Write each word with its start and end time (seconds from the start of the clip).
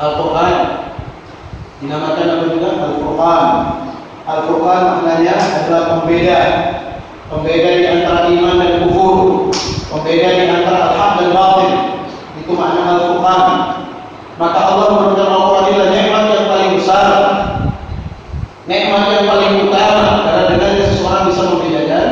Al-Quran. 0.00 0.56
Dinamakan 1.80 2.26
apa 2.28 2.44
juga? 2.48 2.68
Al-Quran. 2.80 3.46
Al-Quran 4.24 4.80
maknanya 4.86 5.34
adalah 5.36 5.82
pembeda. 5.96 6.40
Pembeda 7.30 7.68
di 7.76 7.84
antara 7.86 8.28
iman 8.32 8.56
dan 8.58 8.72
kufur. 8.84 9.16
Pembeda 9.90 10.28
di 10.34 10.44
antara 10.48 10.78
al-haq 10.90 11.12
dan 11.20 11.30
batil 11.34 11.72
itu 12.40 12.50
makna 12.56 12.82
Al-Quran. 12.96 13.44
Maka 14.40 14.58
Allah 14.58 14.86
memberikan 14.90 15.28
Al-Quran 15.28 15.64
adalah 15.68 15.88
nikmat 15.92 16.24
yang 16.32 16.48
paling 16.48 16.70
besar. 16.80 17.08
Nikmat 18.64 19.02
yang 19.14 19.26
paling 19.28 19.52
utama. 19.68 20.04
Karena 20.24 20.42
dengannya 20.48 20.84
seseorang 20.88 21.24
bisa 21.28 21.42
membedakan 21.44 22.06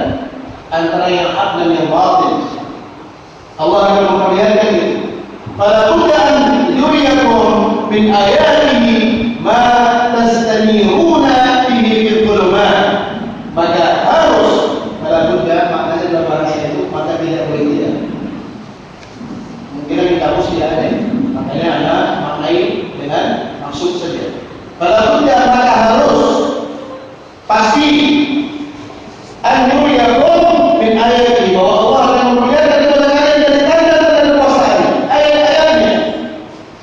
antara 0.68 1.06
yang 1.08 1.32
hak 1.32 1.50
dan 1.56 1.68
yang 1.72 1.88
batil 1.88 2.34
Allah 3.58 3.78
akan 3.90 4.04
memperlihatkan 4.06 4.70
itu 4.70 4.88
An 5.58 6.70
yuriyakum 6.78 7.90
min 7.90 8.14
ayatihi 8.14 9.42
ma 9.42 9.62
tastaniruna 10.14 11.66
fihi 11.66 12.06
fil 12.06 12.20
dhulumat. 12.30 13.18
Maka 13.58 14.06
harus 14.06 14.86
fala 15.02 15.34
budda 15.34 15.74
maknanya 15.74 16.06
dalam 16.14 16.26
bahasa 16.30 16.70
itu 16.70 16.86
maka 16.94 17.18
tidak 17.18 17.50
boleh 17.50 17.64
tidak. 17.74 17.94
Mungkin 19.74 19.98
di 19.98 20.16
kamus 20.22 20.46
tidak 20.54 20.70
ada. 20.78 20.88
Makanya 21.34 21.68
ada 21.82 21.94
maknai 22.22 22.58
dengan 22.94 23.24
maksud 23.58 23.98
saja. 23.98 24.38
Fala 24.78 25.18
budda 25.18 25.36
maka 25.50 25.74
harus 25.74 26.26
pasti 27.50 27.90
an 29.42 29.72
yuriyakum 29.72 30.78
min 30.78 30.92
ayatihi 30.94 31.56
bahwa 31.56 31.72
Allah 31.80 32.00
akan 32.04 32.24
memperlihatkan 32.36 32.80
kepada 32.86 33.06
kalian 33.08 33.38
dari 33.40 33.58
tanda-tanda 33.64 34.20
kekuasaan 34.28 34.82
ayat-ayatnya 35.08 35.92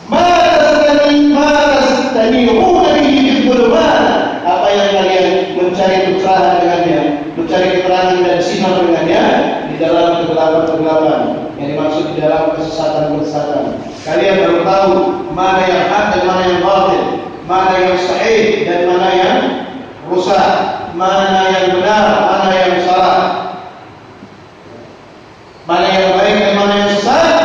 ma 0.09 0.25
tastani 0.57 1.09
ma 1.35 1.49
tastaniruna 1.77 2.89
bihi 2.97 3.19
fil 3.21 3.39
dhulumat 3.45 4.03
apa 4.41 4.67
yang 4.73 4.89
kalian 4.97 5.25
mencari 5.53 5.97
keterangan 6.09 6.53
dengannya 6.63 6.99
mencari 7.37 7.67
keterangan 7.77 8.17
dan 8.25 8.37
sinar 8.41 8.73
dengannya 8.81 9.23
di 9.69 9.75
dalam 10.45 10.69
kegelapan-kegelapan 10.69 11.21
yang 11.57 11.67
dimaksud 11.73 12.03
di 12.13 12.21
dalam 12.21 12.53
kesesatan-kesesatan. 12.53 13.63
Kalian 14.05 14.35
baru 14.45 14.59
tahu 14.61 14.93
mana 15.33 15.61
yang 15.65 15.83
hak 15.89 16.05
dan 16.13 16.23
mana 16.29 16.43
yang 16.45 16.61
batil 16.61 17.03
mana 17.45 17.73
yang 17.77 17.97
sahih 18.01 18.65
dan 18.65 18.79
mana 18.89 19.09
yang 19.13 19.37
rusak 20.09 20.45
mana 20.93 21.49
yang 21.49 21.65
benar 21.73 22.05
mana 22.29 22.49
yang 22.53 22.75
salah. 22.85 23.21
Mana 25.65 25.87
yang 25.89 26.13
baik 26.13 26.35
dan 26.37 26.53
mana 26.61 26.73
yang 26.77 26.91
sesat? 26.93 27.37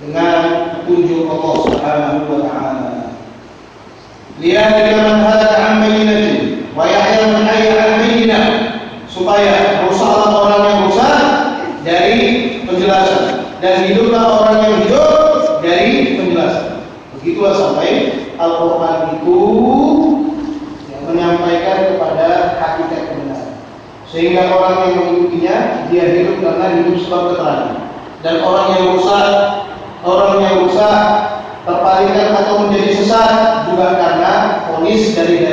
Dengan 0.00 0.40
petunjuk 0.80 1.28
Allah 1.28 1.54
Subhanahu 1.68 2.20
wa 2.28 2.38
taala. 2.48 2.92
Lihat 4.40 4.72
man 4.96 5.20
halaka 5.20 5.56
an 5.60 5.72
bayyinatin 5.84 6.64
wa 6.72 6.88
yahya 6.88 7.28
man 7.28 7.44
hayya 7.44 7.84
supaya 9.14 9.53
penjelasan 12.68 13.24
dan 13.60 13.74
hiduplah 13.88 14.24
orang 14.40 14.56
yang 14.64 14.74
hidup 14.84 15.60
dari 15.64 16.18
penjelasan. 16.20 16.84
Begitulah 17.16 17.54
sampai 17.56 17.90
Al-Quran 18.36 18.98
itu 19.20 19.38
menyampaikan 21.04 21.94
kepada 21.94 22.26
hakikat 22.58 23.02
kebenaran. 23.12 23.54
Sehingga 24.08 24.50
orang 24.52 24.74
yang 24.88 24.92
mengikutinya 25.00 25.56
dia 25.88 26.04
hidup 26.10 26.40
karena 26.40 26.66
hidup 26.80 26.96
sebab 27.04 27.22
keterangan. 27.32 27.72
Dan 28.24 28.34
orang 28.40 28.66
yang 28.76 28.84
rusak, 28.96 29.28
orang 30.00 30.36
yang 30.40 30.56
rusak 30.64 31.00
terpalingkan 31.64 32.28
atau 32.44 32.54
menjadi 32.64 32.90
sesat 33.00 33.32
juga 33.72 33.96
karena 33.96 34.32
vonis 34.68 35.16
dari 35.16 35.43